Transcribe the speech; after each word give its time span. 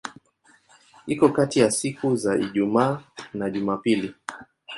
Iko 1.07 1.27
kati 1.35 1.57
ya 1.59 1.69
siku 1.71 2.15
za 2.15 2.31
Ijumaa 2.37 3.01
na 3.33 3.49
Jumapili. 3.49 4.13